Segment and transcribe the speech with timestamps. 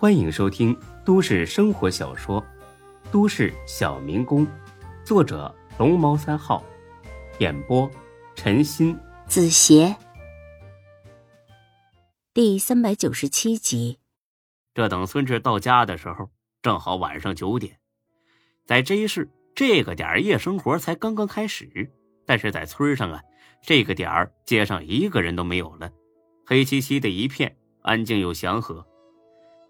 [0.00, 0.74] 欢迎收听
[1.04, 2.40] 都市生活小说
[3.12, 4.46] 《都市小民工》，
[5.04, 6.64] 作者龙猫三号，
[7.38, 7.86] 演播
[8.34, 9.94] 陈鑫、子邪，
[12.32, 13.98] 第三百九十七集。
[14.72, 16.30] 这等孙志到家的时候，
[16.62, 17.76] 正好晚上九点。
[18.64, 21.92] 在 J 市这个点夜生活才刚刚开始，
[22.24, 23.20] 但是在村上啊，
[23.62, 25.92] 这个点儿街上一个人都没有了，
[26.46, 28.86] 黑漆漆的一片，安静又祥和。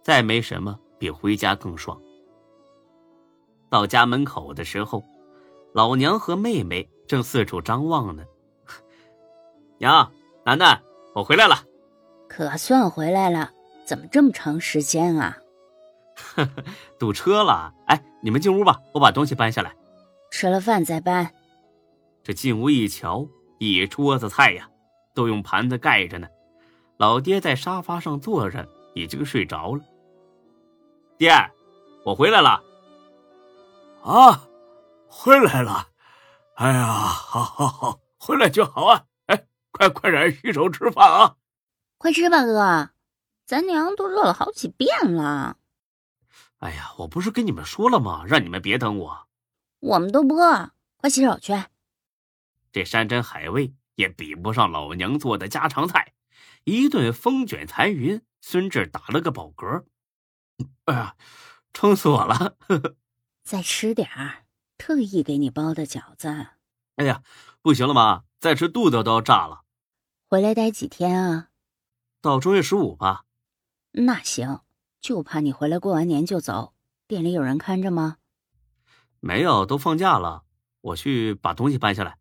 [0.03, 2.01] 再没什么比回家更爽。
[3.69, 5.05] 到家门口的时候，
[5.73, 8.25] 老娘和妹妹正四处张望呢。
[9.79, 10.11] 娘，
[10.45, 10.81] 楠楠，
[11.15, 11.65] 我回来了。
[12.29, 13.53] 可算回来了，
[13.85, 15.37] 怎么这么长时间啊？
[16.17, 16.65] 呵呵，
[16.99, 17.73] 堵车了。
[17.87, 19.75] 哎，你们进屋吧，我把东西搬下来。
[20.31, 21.33] 吃了饭再搬。
[22.23, 23.27] 这进屋一瞧，
[23.59, 24.69] 一桌子菜呀，
[25.15, 26.29] 都用盘子盖着呢。
[26.99, 29.85] 老爹在沙发上坐着，已经睡着了。
[31.19, 31.33] 爹，
[32.05, 32.63] 我回来了。
[34.03, 34.49] 啊，
[35.09, 35.89] 回来了！
[36.55, 39.05] 哎呀，好，好，好，回来就好啊！
[39.27, 41.37] 哎，快快点洗手吃饭啊！
[41.99, 42.91] 快吃吧，哥，
[43.45, 45.57] 咱娘都热了好几遍了。
[46.59, 48.25] 哎呀，我不是跟你们说了吗？
[48.27, 49.27] 让你们别等我。
[49.81, 51.55] 我们都不饿，快洗手去。
[52.73, 56.10] 这山珍海味也比不上老娘做的家常菜，
[56.65, 59.85] 一顿风卷残云，孙志打了个饱嗝。
[60.85, 61.17] 哎呀，
[61.73, 62.57] 撑死我了！
[63.43, 64.45] 再吃点儿，
[64.77, 66.29] 特意给你包的饺子。
[66.97, 67.23] 哎呀，
[67.63, 69.63] 不行了妈，再吃肚子都要炸了。
[70.29, 71.49] 回来待几天啊？
[72.21, 73.25] 到正月十五吧。
[73.93, 74.61] 那行，
[75.01, 76.75] 就怕你回来过完年就走。
[77.07, 78.19] 店里有人看着吗？
[79.19, 80.45] 没有，都放假了。
[80.83, 82.19] 我去把东西搬下来。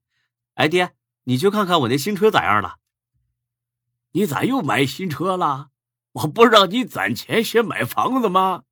[0.56, 2.78] 哎，爹，你去看看我那新车咋样了？
[4.12, 5.68] 你咋又买新车了？
[6.14, 8.64] 我不让你攒钱先买房子吗？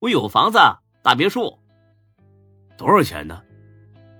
[0.00, 0.58] 我有房子，
[1.02, 1.58] 大别墅，
[2.76, 3.42] 多少钱呢？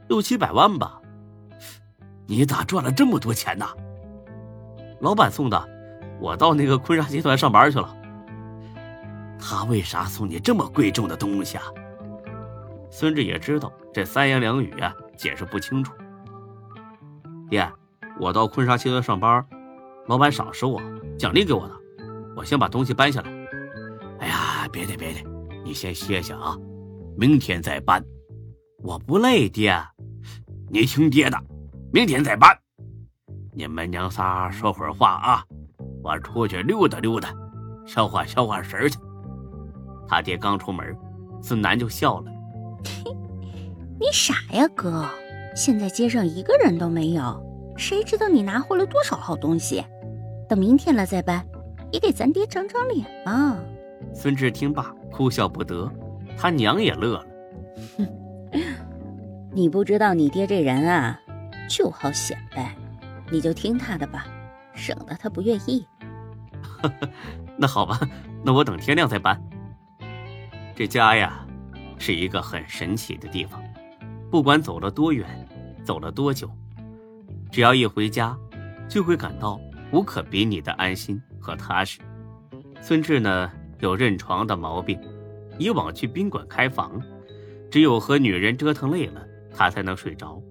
[0.08, 0.98] 六七百万吧。
[2.26, 3.68] 你咋赚了这么多钱呢？
[5.00, 5.74] 老板送的。
[6.20, 7.94] 我到那个坤沙集团上班去了。
[9.38, 11.64] 他为啥送你这么贵重的东西啊？
[12.88, 15.92] 孙志也知道这三言两语啊，解释不清楚。
[17.50, 17.70] 爹，
[18.18, 19.46] 我到坤沙集团上班，
[20.06, 20.80] 老板赏识我，
[21.18, 21.74] 奖励给我的。
[22.36, 23.30] 我先把东西搬下来。
[24.20, 25.20] 哎呀，别的别的，
[25.64, 26.56] 你先歇歇啊，
[27.16, 28.04] 明天再搬。
[28.82, 29.74] 我不累，爹。
[30.70, 31.38] 你听爹的，
[31.92, 32.54] 明天再搬。
[33.54, 35.44] 你们娘仨说会儿话啊，
[36.02, 37.32] 我出去溜达溜达，
[37.86, 38.98] 消化消化神去。
[40.06, 40.94] 他爹刚出门，
[41.40, 42.30] 孙楠就笑了
[43.98, 45.08] ：“你傻呀，哥！
[45.56, 47.42] 现在街上一个人都没有，
[47.78, 49.82] 谁知道你拿回了多少好东西？
[50.48, 51.44] 等明天了再搬。”
[51.92, 53.56] 也给咱爹长长脸嘛！
[54.12, 55.88] 孙志听罢哭笑不得，
[56.36, 57.26] 他娘也乐了。
[57.96, 58.08] 哼，
[59.54, 61.16] 你不知道你爹这人啊，
[61.70, 62.74] 就好显摆，
[63.30, 64.26] 你就听他的吧，
[64.74, 65.86] 省得他不愿意。
[67.56, 68.00] 那好吧，
[68.42, 69.40] 那我等天亮再搬。
[70.74, 71.46] 这家呀，
[71.96, 73.62] 是一个很神奇的地方，
[74.32, 75.28] 不管走了多远，
[75.84, 76.50] 走了多久，
[77.52, 78.36] 只要一回家，
[78.88, 79.60] 就会感到
[79.94, 81.22] 无可比拟的安心。
[81.44, 82.00] 和踏实。
[82.80, 84.98] 孙志呢有认床的毛病，
[85.58, 86.98] 以往去宾馆开房，
[87.70, 90.42] 只有和女人折腾累了，他才能睡着。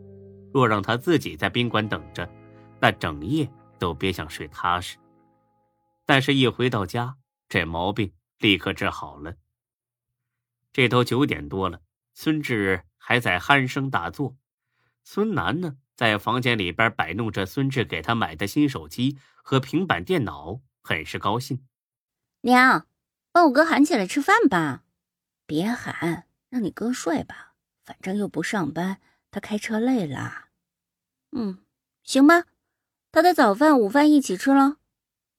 [0.53, 2.29] 若让他自己在宾馆等着，
[2.79, 3.49] 那整夜
[3.79, 4.97] 都别想睡踏实。
[6.05, 7.15] 但是，一回到家，
[7.49, 9.33] 这毛病立刻治好了。
[10.71, 11.81] 这都九点多了，
[12.13, 14.35] 孙志还在鼾声大作。
[15.03, 20.61] 孙楠呢，在房间里边摆弄着孙志给他买的新手机和平板电脑。
[20.85, 21.65] 很是高兴，
[22.41, 22.87] 娘，
[23.31, 24.83] 把我哥喊起来吃饭吧。
[25.45, 27.53] 别喊，让你哥睡吧，
[27.85, 28.99] 反正又不上班，
[29.31, 30.49] 他开车累了。
[31.31, 31.63] 嗯，
[32.03, 32.47] 行吧，
[33.13, 34.75] 他的早饭、午饭一起吃了。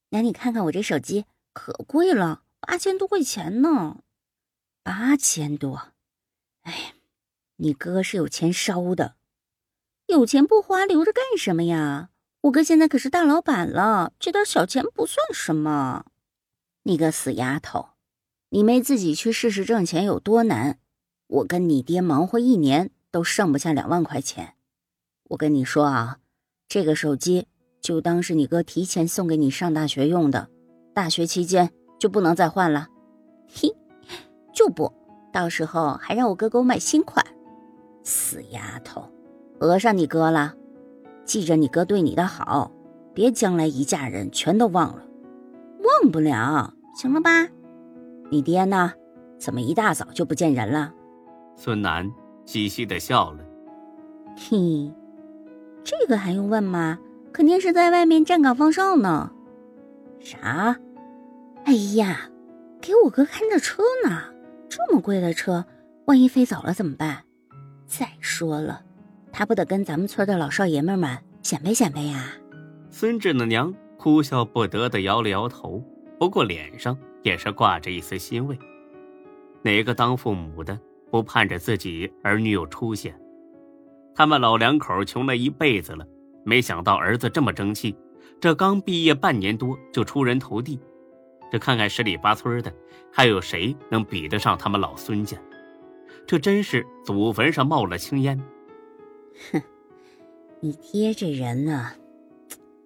[0.08, 4.02] 娘，你看看我这手机，可贵了，八千多块钱呢。
[4.82, 5.92] 八千多，
[6.62, 6.94] 哎，
[7.56, 9.16] 你哥是有钱烧的，
[10.06, 12.08] 有钱不花，留着干什么呀？
[12.44, 16.04] 我哥现在可是大老板了，这点小钱不算什么。
[16.82, 17.88] 你个死丫头，
[18.50, 20.78] 你没自己去试试挣钱有多难？
[21.26, 24.56] 我跟你爹忙活一年都剩不下两万块钱。
[25.30, 26.18] 我跟你说啊，
[26.68, 27.46] 这个手机
[27.80, 30.50] 就当是你哥提前送给你上大学用的，
[30.92, 32.88] 大学期间就不能再换了。
[33.48, 33.74] 嘿，
[34.52, 34.92] 就不，
[35.32, 37.24] 到时候还让我哥给我买新款。
[38.02, 39.10] 死丫头，
[39.58, 40.54] 讹上你哥了。
[41.24, 42.70] 记着你哥对你的好，
[43.12, 45.02] 别将来一嫁人全都忘了，
[46.02, 47.30] 忘不了，行了吧？
[48.30, 48.92] 你爹呢？
[49.38, 50.92] 怎么一大早就不见人了？
[51.56, 52.10] 孙楠
[52.44, 53.44] 嘻嘻的笑了。
[54.36, 54.92] 嘿，
[55.82, 56.98] 这个还用问吗？
[57.32, 59.30] 肯定是在外面站岗放哨呢。
[60.20, 60.76] 啥？
[61.64, 62.30] 哎呀，
[62.80, 64.22] 给我哥看着车呢。
[64.68, 65.64] 这么贵的车，
[66.06, 67.24] 万一飞走了怎么办？
[67.86, 68.82] 再说了，
[69.36, 72.24] 他不得跟咱们村的老少爷们们显摆显摆呀？
[72.88, 75.82] 孙志的娘哭笑不得的摇了摇头，
[76.20, 78.56] 不过脸上也是挂着一丝欣慰。
[79.60, 80.78] 哪个当父母的
[81.10, 83.12] 不盼着自己儿女有出息？
[84.14, 86.06] 他们老两口穷了一辈子了，
[86.44, 87.96] 没想到儿子这么争气，
[88.40, 90.78] 这刚毕业半年多就出人头地。
[91.50, 92.72] 这看看十里八村的，
[93.12, 95.36] 还有谁能比得上他们老孙家？
[96.24, 98.40] 这真是祖坟上冒了青烟。
[99.52, 99.62] 哼，
[100.60, 101.92] 你爹这人呢？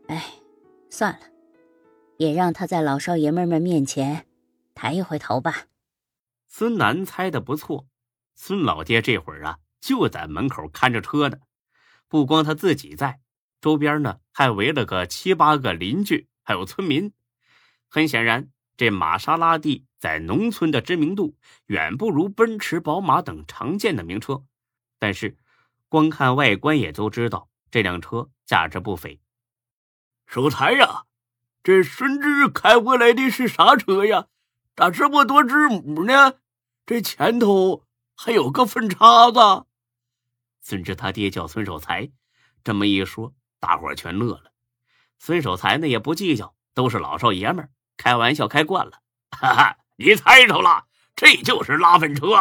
[0.08, 0.24] 哎，
[0.90, 1.20] 算了，
[2.16, 4.26] 也让他在老少爷们们面前
[4.74, 5.66] 抬一回头吧。
[6.46, 7.86] 孙楠猜的不错，
[8.34, 11.38] 孙老爹这会儿啊就在门口看着车呢。
[12.08, 13.20] 不光他自己在，
[13.60, 17.12] 周边呢还围了个七八个邻居，还有村民。
[17.86, 21.36] 很显然，这玛莎拉蒂在农村的知名度
[21.66, 24.42] 远不如奔驰、宝马等常见的名车。
[24.98, 25.36] 但是，
[25.88, 29.20] 光看外观也都知道这辆车价值不菲。
[30.26, 31.04] 守财呀，
[31.62, 34.26] 这孙志开回来的是啥车呀？
[34.76, 36.34] 咋这么多字母呢？
[36.86, 39.66] 这前头还有个分叉子。
[40.60, 42.10] 孙志他爹叫孙守财，
[42.62, 44.52] 这么一说，大伙全乐了。
[45.18, 49.00] 孙守财呢也不计较，都是老少爷们开玩笑开惯了。
[49.30, 50.86] 哈哈，你猜着了，
[51.16, 52.34] 这就是拉粪车。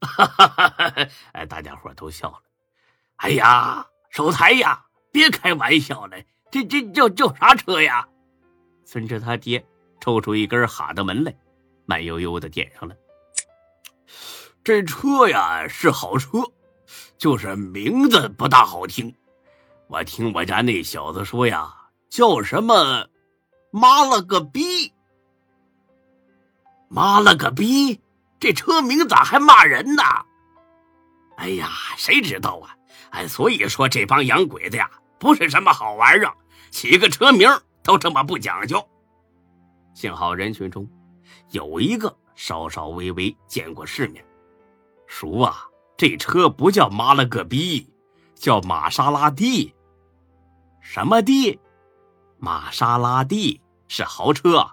[0.00, 2.42] 哈哈哈哈哎，大家伙都笑了。
[3.22, 6.16] 哎呀，守财呀，别开玩笑了，
[6.50, 8.08] 这这叫叫啥车呀？
[8.84, 9.64] 孙志他爹
[10.00, 11.32] 抽出一根哈德门来。
[11.86, 12.96] 慢悠悠的点上了。
[14.64, 16.38] 这车呀是好车，
[17.16, 19.14] 就是名字不大好听。
[19.86, 21.72] 我听我家那小子说呀，
[22.08, 23.06] 叫什么
[23.70, 24.92] “妈了个逼
[26.88, 28.00] ”，“妈了个逼”，
[28.40, 30.02] 这车名咋还骂人呢？
[31.36, 32.74] 哎呀，谁知道啊？
[33.10, 36.34] 哎，所以说这帮洋鬼子呀，不是什么好玩意儿，
[36.70, 37.48] 起个车名
[37.82, 38.82] 都这么不讲究。
[39.94, 40.88] 幸好人群中。
[41.50, 44.24] 有一个稍稍微微见过世面，
[45.06, 45.66] 叔啊，
[45.98, 47.86] 这车不叫妈了个逼，
[48.34, 49.74] 叫玛莎拉蒂。
[50.80, 51.60] 什么地？
[52.38, 54.66] 玛莎拉蒂是豪车，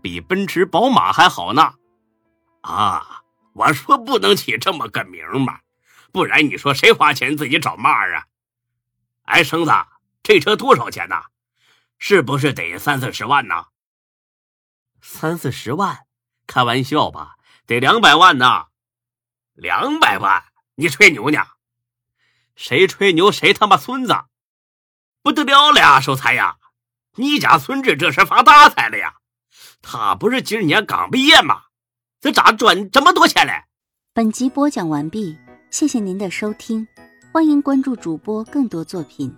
[0.00, 1.74] 比奔驰、宝马还好呢。
[2.62, 3.22] 啊，
[3.52, 5.58] 我说不能起这么个名嘛，
[6.12, 8.26] 不然你说谁花钱自己找骂啊？
[9.22, 9.72] 哎，生子，
[10.22, 11.16] 这车多少钱呢？
[11.98, 13.66] 是不是得三四十万呢？
[15.00, 16.06] 三四十万？
[16.46, 17.36] 开玩笑吧，
[17.66, 18.66] 得两百万呢，
[19.54, 20.44] 两百万，
[20.74, 21.46] 你吹牛呢？
[22.56, 24.14] 谁吹牛谁他妈孙子，
[25.22, 26.58] 不得了了呀，守财呀！
[27.14, 29.14] 你家孙子这是发大财了呀！
[29.80, 31.62] 他不是今年刚毕业吗？
[32.20, 33.64] 这咋赚这么多钱嘞？
[34.12, 35.38] 本集播讲完毕，
[35.72, 36.86] 谢谢您的收听，
[37.32, 39.34] 欢迎关注主播更多作品。